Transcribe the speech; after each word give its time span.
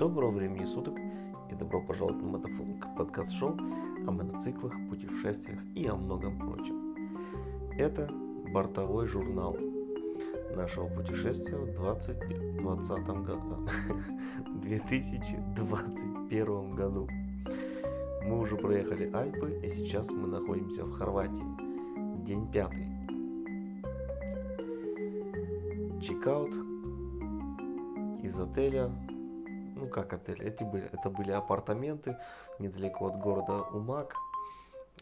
Доброго 0.00 0.30
времени 0.30 0.64
суток 0.64 0.94
и 1.50 1.54
добро 1.54 1.82
пожаловать 1.82 2.22
на 2.22 2.28
Мотофонк, 2.30 2.86
подкаст-шоу 2.96 3.54
о 4.06 4.10
мотоциклах, 4.10 4.72
путешествиях 4.88 5.60
и 5.74 5.86
о 5.86 5.94
многом 5.94 6.38
прочем. 6.38 6.94
Это 7.76 8.08
бортовой 8.50 9.06
журнал 9.06 9.58
нашего 10.56 10.86
путешествия 10.86 11.58
в 11.58 11.66
2020 11.66 13.06
году, 13.26 13.68
2021 14.62 16.74
году. 16.74 17.06
Мы 18.24 18.38
уже 18.38 18.56
проехали 18.56 19.10
Альпы 19.12 19.60
и 19.62 19.68
сейчас 19.68 20.10
мы 20.10 20.28
находимся 20.28 20.86
в 20.86 20.92
Хорватии. 20.92 21.44
День 22.24 22.50
пятый. 22.50 22.86
Чекаут 26.00 26.54
из 28.22 28.40
отеля 28.40 28.90
ну 29.80 29.88
как 29.88 30.12
отель, 30.12 30.42
эти 30.42 30.62
были, 30.62 30.88
это 30.92 31.08
были 31.10 31.32
апартаменты 31.32 32.16
недалеко 32.58 33.06
от 33.06 33.18
города 33.18 33.62
Умак, 33.72 34.14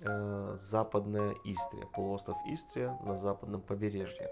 э, 0.00 0.56
западная 0.60 1.34
Истрия, 1.44 1.86
полуостров 1.94 2.36
Истрия 2.46 2.96
на 3.04 3.16
западном 3.16 3.60
побережье. 3.60 4.28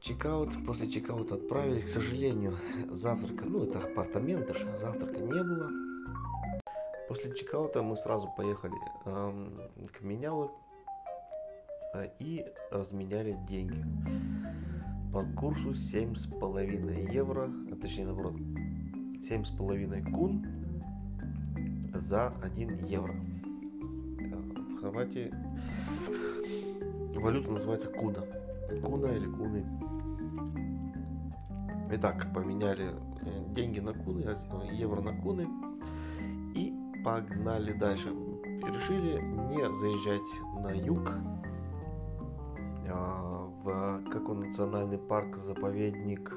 Чекаут, 0.00 0.50
после 0.66 0.90
чекаута 0.90 1.36
отправились, 1.36 1.84
к 1.84 1.88
сожалению, 1.88 2.58
завтрака, 2.90 3.44
ну 3.44 3.64
это 3.64 3.78
апартаменты 3.78 4.54
же, 4.54 4.76
завтрака 4.76 5.20
не 5.20 5.42
было. 5.42 5.70
После 7.08 7.32
чекаута 7.34 7.82
мы 7.82 7.96
сразу 7.96 8.28
поехали 8.36 8.74
э, 9.04 9.48
к 9.92 10.00
менялу 10.02 10.50
э, 11.94 12.08
и 12.18 12.44
разменяли 12.72 13.36
деньги 13.46 13.84
по 15.12 15.24
курсу 15.36 15.72
7,5 15.72 17.12
евро, 17.12 17.50
а 17.70 17.76
точнее 17.76 18.06
наоборот, 18.06 18.34
7,5 19.20 20.10
кун 20.10 20.46
за 21.94 22.28
1 22.42 22.84
евро. 22.86 23.14
В 24.72 24.80
Хорватии 24.80 25.30
валюта 27.14 27.50
называется 27.50 27.88
куна. 27.90 28.20
Куна 28.82 29.12
или 29.12 29.26
куны. 29.26 29.64
Итак, 31.94 32.32
поменяли 32.34 32.94
э, 33.20 33.54
деньги 33.54 33.80
на 33.80 33.92
куны, 33.92 34.24
э, 34.24 34.34
евро 34.72 35.02
на 35.02 35.14
куны 35.20 35.46
и 36.54 36.72
погнали 37.04 37.74
дальше. 37.74 38.08
Решили 38.08 39.20
не 39.20 39.74
заезжать 39.74 40.64
на 40.64 40.70
юг, 40.70 41.12
в 43.64 44.02
как 44.10 44.28
он 44.28 44.40
национальный 44.40 44.98
парк, 44.98 45.38
заповедник. 45.38 46.34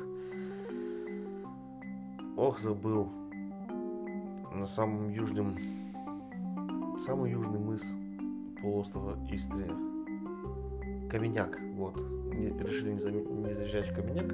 Ох, 2.37 2.59
забыл. 2.59 3.09
На 4.53 4.65
самом 4.65 5.09
южном, 5.09 5.57
самый 6.97 7.31
южный 7.31 7.59
мыс 7.59 7.83
полуострова 8.61 9.17
Истрия. 9.31 9.71
Каменяк, 11.09 11.59
вот. 11.75 11.97
Не, 12.33 12.49
решили 12.63 12.93
не, 12.93 12.99
за, 12.99 13.11
не 13.11 13.53
заезжать 13.53 13.89
в 13.89 13.95
Каменяк. 13.95 14.33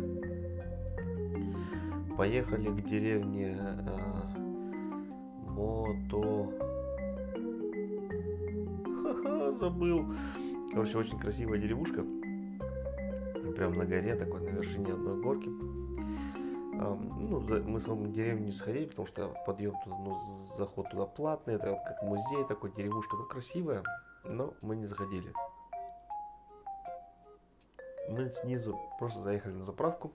Поехали 2.18 2.70
к 2.70 2.86
деревне 2.86 3.58
э, 3.60 4.22
Мото... 5.48 6.52
Ха-ха, 9.04 9.52
забыл. 9.52 10.06
Короче, 10.72 10.98
очень 10.98 11.20
красивая 11.20 11.60
деревушка. 11.60 12.06
Прям 13.62 13.78
на 13.78 13.86
горе, 13.86 14.16
такой 14.16 14.42
на 14.42 14.50
вершине 14.50 14.92
одной 14.92 15.22
горки. 15.22 15.48
Ну, 15.48 17.40
мы 17.40 17.80
с 17.80 17.88
вами 17.88 18.08
в 18.08 18.12
деревню 18.12 18.46
не 18.46 18.52
сходили, 18.52 18.86
потому 18.86 19.08
что 19.08 19.36
подъем 19.46 19.76
туда, 19.84 19.98
ну, 20.00 20.18
заход 20.58 20.90
туда 20.90 21.06
платный, 21.06 21.54
это 21.54 21.80
как 21.86 22.02
музей 22.02 22.44
такой, 22.48 22.72
деревушка, 22.76 23.18
ну, 23.18 23.26
красивая, 23.26 23.84
но 24.26 24.56
мы 24.64 24.78
не 24.78 24.88
заходили. 24.88 25.32
Мы 28.10 28.32
снизу 28.32 28.80
просто 28.98 29.22
заехали 29.22 29.54
на 29.54 29.64
заправку, 29.64 30.12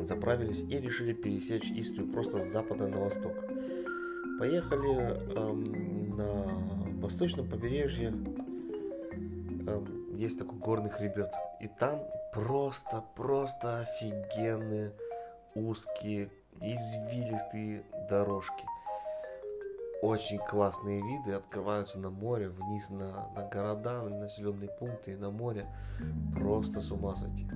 заправились 0.00 0.64
и 0.64 0.80
решили 0.80 1.12
пересечь 1.12 1.70
Истрию 1.70 2.10
просто 2.10 2.42
с 2.42 2.50
запада 2.50 2.88
на 2.88 2.98
восток. 2.98 3.36
Поехали 4.40 5.36
эм, 5.36 6.16
на 6.16 6.98
восточном 7.00 7.48
побережье 7.48 8.12
есть 10.12 10.38
такой 10.38 10.58
горный 10.58 10.90
хребет. 10.90 11.32
И 11.60 11.68
там 11.68 12.00
просто, 12.32 13.02
просто 13.16 13.80
офигенные 13.80 14.92
узкие, 15.54 16.30
извилистые 16.60 17.84
дорожки. 18.08 18.64
Очень 20.02 20.38
классные 20.38 21.00
виды 21.00 21.32
открываются 21.32 21.98
на 21.98 22.10
море, 22.10 22.48
вниз 22.48 22.90
на, 22.90 23.28
на 23.36 23.48
города, 23.48 24.02
на 24.02 24.20
населенные 24.22 24.68
пункты 24.78 25.12
и 25.12 25.16
на 25.16 25.30
море. 25.30 25.66
Просто 26.34 26.80
с 26.80 26.90
ума 26.90 27.14
сойти. 27.14 27.46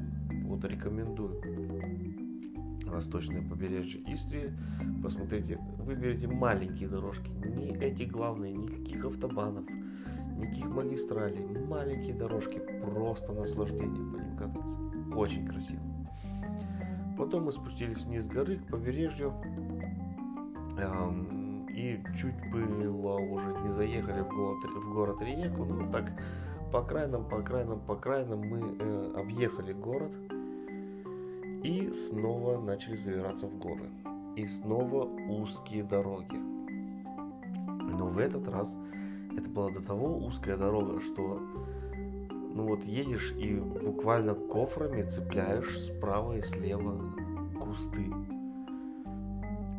Вот 0.45 0.65
рекомендую. 0.65 1.43
Восточное 2.87 3.43
побережье 3.43 4.01
Истрии. 4.15 4.57
Посмотрите, 5.03 5.59
выберите 5.79 6.29
маленькие 6.29 6.89
дорожки. 6.89 7.29
Не 7.29 7.77
эти 7.79 8.05
главные, 8.05 8.53
никаких 8.53 9.05
автобанов 9.05 9.65
никаких 10.37 10.67
магистралей, 10.67 11.47
маленькие 11.67 12.15
дорожки, 12.15 12.61
просто 12.81 13.33
наслаждение 13.33 14.05
по 14.13 14.17
ним 14.17 14.37
кататься. 14.37 14.79
Очень 15.15 15.47
красиво. 15.47 15.81
Потом 17.17 17.45
мы 17.45 17.53
спустились 17.53 18.05
вниз 18.05 18.27
горы 18.27 18.59
к 18.59 18.67
побережью. 18.67 19.33
Эм, 20.79 21.67
и 21.69 21.99
чуть 22.19 22.35
было 22.51 23.17
уже 23.17 23.55
не 23.63 23.71
заехали 23.71 24.21
в 24.21 24.29
город, 24.29 24.65
в 24.65 24.93
город 24.93 25.23
Риеку, 25.23 25.65
но 25.65 25.91
так 25.91 26.13
по 26.73 26.81
окраинам, 26.81 27.25
по 27.29 27.39
окраинам, 27.39 27.81
по 27.81 27.95
окраинам 27.95 28.41
мы 28.41 28.77
э, 28.79 29.13
объехали 29.17 29.73
город 29.73 30.15
и 31.63 31.93
снова 31.93 32.61
начали 32.61 32.97
забираться 32.97 33.47
в 33.47 33.59
горы. 33.59 33.91
И 34.37 34.47
снова 34.47 35.05
узкие 35.05 35.83
дороги. 35.85 36.37
Но 36.37 38.09
в 38.09 38.19
этот 38.19 38.47
раз 38.49 38.77
это 39.37 39.51
была 39.51 39.71
до 39.71 39.83
того 39.83 40.17
узкая 40.19 40.57
дорога, 40.57 41.01
что 41.01 41.41
ну 42.31 42.69
вот 42.69 42.83
едешь 42.85 43.33
и 43.37 43.55
буквально 43.55 44.35
кофрами 44.35 45.03
цепляешь 45.03 45.79
справа 45.79 46.39
и 46.39 46.43
слева 46.43 46.99
кусты. 47.61 48.11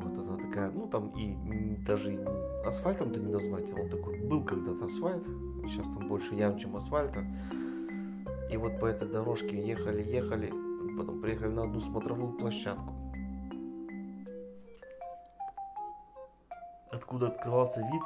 Вот 0.03 0.13
это 0.13 0.37
такая, 0.37 0.71
ну 0.71 0.87
там 0.87 1.09
и 1.09 1.75
даже 1.87 2.23
асфальтом-то 2.65 3.19
не 3.19 3.31
назвать, 3.31 3.73
он 3.79 3.89
такой 3.89 4.19
был 4.19 4.43
когда-то 4.43 4.85
асфальт, 4.85 5.25
сейчас 5.67 5.87
там 5.87 6.07
больше 6.07 6.35
ям, 6.35 6.59
чем 6.59 6.75
асфальта. 6.75 7.25
И 8.51 8.57
вот 8.57 8.79
по 8.79 8.85
этой 8.85 9.07
дорожке 9.07 9.59
ехали, 9.67 10.03
ехали, 10.03 10.53
потом 10.97 11.21
приехали 11.21 11.49
на 11.49 11.63
одну 11.63 11.81
смотровую 11.81 12.33
площадку. 12.33 12.93
Откуда 16.91 17.27
открывался 17.27 17.81
вид 17.81 18.03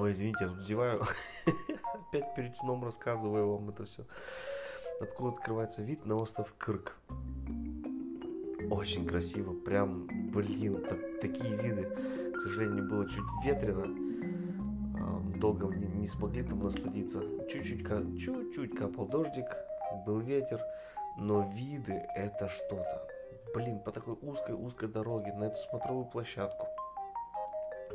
Ой, 0.00 0.12
извините, 0.12 0.38
я 0.44 0.48
тут 0.48 0.64
зеваю. 0.64 1.02
Опять 2.08 2.34
перед 2.34 2.56
сном 2.56 2.82
рассказываю 2.82 3.50
вам 3.50 3.68
это 3.68 3.84
все. 3.84 4.06
Откуда 4.98 5.36
открывается 5.36 5.82
вид 5.82 6.06
на 6.06 6.16
остров 6.16 6.54
Кырк. 6.56 6.96
Очень 8.70 9.06
красиво, 9.06 9.52
прям, 9.52 10.08
блин, 10.32 10.82
так, 10.88 11.20
такие 11.20 11.54
виды. 11.54 11.82
К 12.34 12.40
сожалению, 12.40 12.88
было 12.88 13.06
чуть 13.10 13.26
ветрено. 13.44 13.94
Долго 15.36 15.66
не, 15.66 15.86
не 15.86 16.08
смогли 16.08 16.44
там 16.44 16.64
насладиться. 16.64 17.20
Чуть-чуть, 17.50 17.86
чуть-чуть 18.18 18.78
капал 18.78 19.06
дождик, 19.06 19.54
был 20.06 20.20
ветер. 20.20 20.62
Но 21.18 21.52
виды 21.54 21.92
это 22.14 22.48
что-то. 22.48 23.06
Блин, 23.54 23.80
по 23.80 23.92
такой 23.92 24.14
узкой-узкой 24.22 24.88
дороге 24.88 25.34
на 25.34 25.44
эту 25.44 25.58
смотровую 25.58 26.06
площадку 26.06 26.68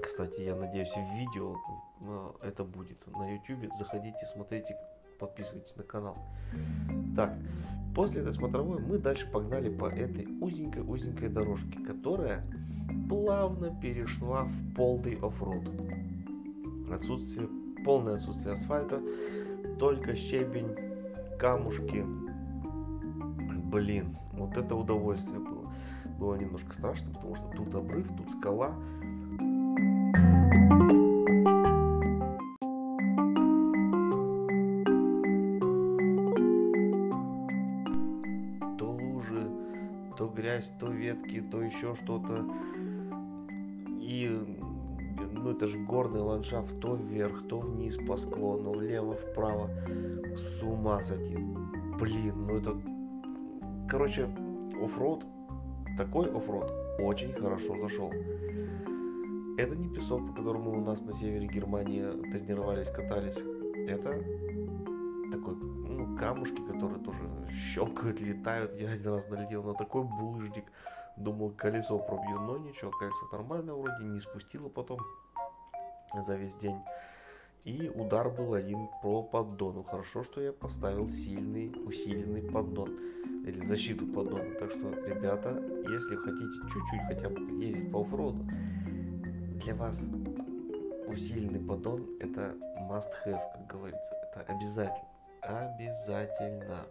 кстати, 0.02 0.42
я 0.42 0.56
надеюсь, 0.56 0.92
в 0.92 1.16
видео 1.16 1.56
э, 2.02 2.32
это 2.48 2.64
будет 2.64 3.06
на 3.08 3.32
YouTube. 3.34 3.74
Заходите, 3.78 4.26
смотрите, 4.34 4.76
подписывайтесь 5.20 5.76
на 5.76 5.84
канал. 5.84 6.18
Так, 7.16 7.34
после 7.96 8.22
этой 8.22 8.34
смотровой 8.34 8.80
мы 8.80 8.98
дальше 8.98 9.30
погнали 9.32 9.70
по 9.70 9.86
этой 9.86 10.28
узенькой-узенькой 10.42 11.30
дорожке, 11.30 11.80
которая 11.86 12.44
плавно 13.10 13.76
перешла 13.82 14.44
в 14.44 14.76
полный 14.76 15.16
оффроуд. 15.16 15.70
Отсутствие, 16.92 17.48
полное 17.84 18.16
отсутствие 18.16 18.54
асфальта, 18.54 19.02
только 19.80 20.16
щебень, 20.16 20.76
камушки. 21.40 22.06
Блин, 23.72 24.16
вот 24.34 24.58
это 24.58 24.76
удовольствие 24.76 25.40
было. 25.40 25.72
Было 26.20 26.36
немножко 26.36 26.74
страшно, 26.74 27.12
потому 27.14 27.36
что 27.36 27.46
тут 27.56 27.76
обрыв, 27.76 28.08
тут 28.16 28.32
скала, 28.32 28.74
грязь, 40.22 40.72
то 40.80 40.88
ветки, 40.88 41.42
то 41.42 41.62
еще 41.62 41.96
что-то. 41.96 42.46
И 44.00 44.30
ну 45.46 45.52
это 45.52 45.68
же 45.68 45.78
горный 45.80 46.22
ландшафт, 46.22 46.80
то 46.80 46.96
вверх, 46.96 47.48
то 47.48 47.60
вниз 47.60 47.98
по 48.08 48.18
склону, 48.18 48.72
влево, 48.72 49.14
вправо. 49.14 49.70
С 50.36 50.64
ума 50.64 51.02
сойти. 51.04 51.38
Блин, 52.00 52.48
ну 52.48 52.58
это... 52.58 52.76
Короче, 53.88 54.28
оффроуд, 54.82 55.26
такой 55.98 56.36
оффроуд 56.36 56.72
очень 57.00 57.32
хорошо 57.34 57.76
зашел. 57.80 58.12
Это 59.58 59.76
не 59.76 59.88
песок, 59.88 60.28
по 60.28 60.34
которому 60.34 60.78
у 60.78 60.82
нас 60.82 61.02
на 61.06 61.14
севере 61.14 61.48
Германии 61.48 62.04
тренировались, 62.32 62.90
катались. 62.90 63.38
Это 63.88 64.22
такой, 65.32 65.56
ну, 65.96 66.18
камушки, 66.18 66.62
которые 66.68 67.00
тоже 67.04 67.20
щелкают, 67.54 68.20
летают. 68.20 68.80
Я 68.80 68.92
один 68.92 69.14
раз 69.14 69.28
налетел 69.30 69.64
на 69.64 69.74
такой 69.74 70.04
булыжник. 70.04 70.66
Думал, 71.18 71.52
колесо 71.52 71.98
пробью, 71.98 72.40
но 72.42 72.58
ничего, 72.58 72.92
колесо 72.92 73.28
нормально 73.32 73.74
вроде, 73.74 74.04
не 74.04 74.20
спустило 74.20 74.68
потом 74.68 75.00
за 76.26 76.36
весь 76.36 76.56
день. 76.56 76.78
И 77.64 77.90
удар 77.90 78.30
был 78.30 78.54
один 78.54 78.90
по 79.02 79.24
поддону. 79.24 79.84
Хорошо, 79.84 80.24
что 80.24 80.42
я 80.42 80.52
поставил 80.52 81.10
сильный, 81.10 81.74
усиленный 81.86 82.44
поддон. 82.44 82.90
Или 83.46 83.66
защиту 83.66 84.06
поддона. 84.06 84.54
Так 84.60 84.72
что, 84.72 84.92
ребята, 85.08 85.52
если 85.90 86.16
хотите 86.16 86.62
чуть-чуть 86.72 87.02
хотя 87.08 87.30
бы 87.30 87.42
ездить 87.64 87.92
по 87.92 88.02
оффроуду, 88.02 88.46
для 89.64 89.74
вас 89.74 90.10
усиленный 91.08 91.60
поддон 91.60 92.06
это 92.20 92.56
must 92.90 93.12
have, 93.26 93.42
как 93.54 93.68
говорится. 93.68 94.14
Это 94.24 94.42
обязательно. 94.54 95.15
Обязательно. 95.48 96.86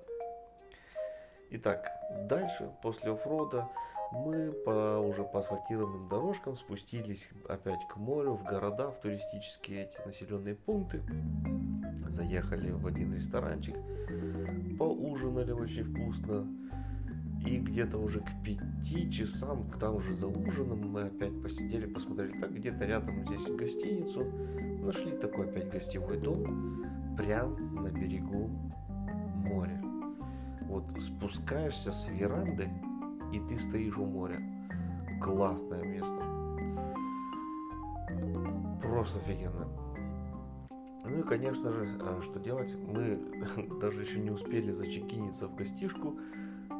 Итак, 1.50 1.90
дальше, 2.28 2.70
после 2.82 3.12
оффрода, 3.12 3.68
мы 4.12 4.52
по 4.52 4.98
уже 4.98 5.24
по 5.24 5.40
асфальтированным 5.40 6.08
дорожкам 6.08 6.56
спустились 6.56 7.28
опять 7.48 7.80
к 7.88 7.96
морю, 7.96 8.34
в 8.34 8.44
города, 8.44 8.90
в 8.90 9.00
туристические 9.00 9.84
эти 9.84 9.98
населенные 10.06 10.54
пункты. 10.54 11.02
Заехали 12.08 12.70
в 12.70 12.86
один 12.86 13.14
ресторанчик, 13.14 13.74
поужинали 14.78 15.52
очень 15.52 15.84
вкусно. 15.84 16.46
И 17.44 17.58
где-то 17.58 17.98
уже 17.98 18.20
к 18.20 18.30
пяти 18.42 19.10
часам, 19.10 19.68
там 19.78 19.96
уже 19.96 20.14
за 20.14 20.28
ужином, 20.28 20.88
мы 20.90 21.02
опять 21.02 21.42
посидели, 21.42 21.86
посмотрели. 21.86 22.40
Так, 22.40 22.54
где-то 22.54 22.84
рядом 22.86 23.26
здесь 23.26 23.44
гостиницу. 23.54 24.24
Нашли 24.82 25.12
такой 25.18 25.50
опять 25.50 25.68
гостевой 25.68 26.18
дом, 26.18 27.03
прям 27.16 27.74
на 27.74 27.88
берегу 27.88 28.50
моря. 29.44 29.80
Вот 30.62 30.84
спускаешься 31.00 31.92
с 31.92 32.08
веранды, 32.08 32.68
и 33.32 33.40
ты 33.40 33.58
стоишь 33.58 33.96
у 33.96 34.06
моря. 34.06 34.40
Классное 35.22 35.84
место. 35.84 36.18
Просто 38.82 39.18
офигенно. 39.18 39.66
Ну 41.04 41.20
и, 41.20 41.22
конечно 41.22 41.70
же, 41.70 41.98
а, 42.00 42.20
что 42.22 42.40
делать? 42.40 42.74
Мы 42.76 43.20
даже 43.80 44.00
еще 44.00 44.18
не 44.18 44.30
успели 44.30 44.72
зачекиниться 44.72 45.48
в 45.48 45.54
гостишку, 45.54 46.18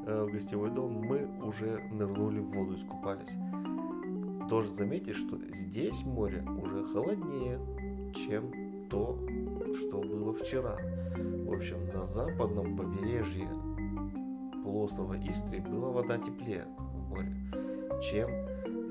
э, 0.07 0.25
в 0.25 0.33
гостевой 0.33 0.71
дом, 0.71 0.93
мы 0.93 1.29
уже 1.43 1.79
нырнули 1.93 2.41
в 2.41 2.51
воду, 2.51 2.77
искупались. 2.77 3.35
Должен 4.49 4.75
заметить, 4.77 5.17
что 5.17 5.39
здесь 5.53 6.03
море 6.05 6.43
уже 6.43 6.85
холоднее, 6.87 7.61
чем 8.15 8.51
то, 8.95 9.19
что 9.75 10.01
было 10.01 10.33
вчера. 10.33 10.77
В 11.17 11.53
общем, 11.53 11.85
на 11.93 12.07
западном 12.07 12.77
побережье 12.77 13.49
полуострова 14.63 15.15
Истрии 15.29 15.59
была 15.59 15.91
вода 15.91 16.17
теплее 16.19 16.65
в 16.79 17.09
море, 17.09 17.35
чем 18.01 18.31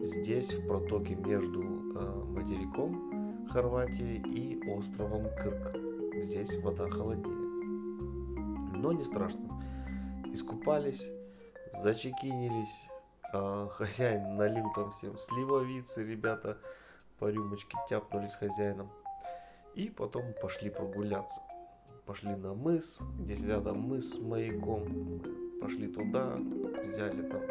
здесь 0.03 0.53
в 0.53 0.67
протоке 0.67 1.15
между 1.15 1.61
э, 1.61 2.23
материком 2.25 3.47
Хорватии 3.49 4.21
и 4.27 4.69
островом 4.71 5.23
Кырк. 5.41 5.77
Здесь 6.21 6.53
вода 6.61 6.89
холоднее. 6.89 7.37
Но 8.75 8.91
не 8.91 9.05
страшно. 9.05 9.61
Искупались, 10.33 11.07
зачекинились, 11.81 12.89
э, 13.33 13.67
хозяин 13.71 14.35
налил 14.35 14.69
там 14.75 14.91
всем 14.91 15.17
сливовицы, 15.17 16.03
ребята 16.03 16.57
по 17.19 17.31
рюмочке 17.31 17.77
тяпнули 17.87 18.27
с 18.27 18.35
хозяином. 18.35 18.89
И 19.75 19.89
потом 19.89 20.33
пошли 20.41 20.69
прогуляться. 20.69 21.41
Пошли 22.05 22.35
на 22.35 22.53
мыс, 22.53 22.99
здесь 23.19 23.41
рядом 23.41 23.79
мыс 23.79 24.15
с 24.15 24.19
маяком 24.19 25.21
пошли 25.61 25.87
туда, 25.87 26.35
взяли 26.89 27.21
там 27.29 27.41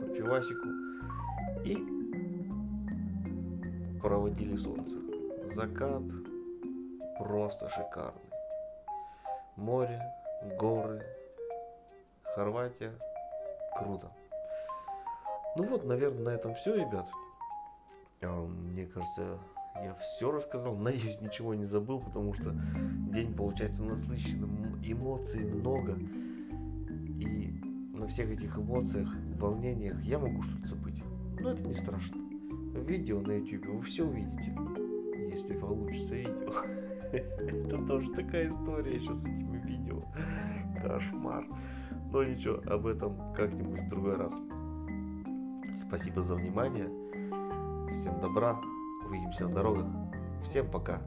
по 0.00 0.06
пивасику 0.14 0.68
и 1.64 1.76
проводили 4.00 4.56
солнце. 4.56 4.98
Закат 5.44 6.02
просто 7.18 7.70
шикарный. 7.70 8.20
Море, 9.56 10.02
горы, 10.58 11.02
Хорватия. 12.34 12.92
Круто. 13.78 14.10
Ну 15.56 15.64
вот, 15.68 15.84
наверное, 15.84 16.24
на 16.24 16.30
этом 16.30 16.54
все, 16.54 16.74
ребят. 16.74 17.06
А, 18.22 18.44
мне 18.44 18.86
кажется, 18.86 19.38
я 19.82 19.94
все 19.94 20.30
рассказал. 20.30 20.76
Надеюсь, 20.78 21.20
ничего 21.20 21.54
не 21.54 21.64
забыл, 21.64 22.00
потому 22.00 22.34
что 22.34 22.54
день 23.12 23.34
получается 23.34 23.84
насыщенным. 23.84 24.80
Эмоций 24.82 25.44
много 25.44 25.96
на 28.04 28.08
всех 28.08 28.30
этих 28.30 28.58
эмоциях, 28.58 29.08
волнениях 29.38 30.02
я 30.02 30.18
могу 30.18 30.42
что-то 30.42 30.66
забыть. 30.66 31.02
Но 31.40 31.50
это 31.50 31.62
не 31.62 31.72
страшно. 31.72 32.18
Видео 32.86 33.20
на 33.20 33.32
YouTube 33.38 33.66
вы 33.66 33.82
все 33.82 34.04
увидите, 34.04 34.54
если 35.30 35.56
получится 35.56 36.16
видео. 36.16 36.52
Это 37.12 37.78
тоже 37.86 38.10
такая 38.12 38.48
история 38.48 38.96
еще 38.96 39.14
с 39.14 39.24
этими 39.24 39.58
видео. 39.64 40.02
Кошмар. 40.82 41.46
Но 42.10 42.24
ничего, 42.24 42.60
об 42.66 42.86
этом 42.86 43.32
как-нибудь 43.34 43.80
в 43.80 43.88
другой 43.88 44.16
раз. 44.16 44.34
Спасибо 45.76 46.22
за 46.22 46.34
внимание. 46.34 46.88
Всем 47.92 48.20
добра. 48.20 48.60
Увидимся 49.06 49.48
на 49.48 49.54
дорогах. 49.54 49.86
Всем 50.42 50.70
пока. 50.70 51.00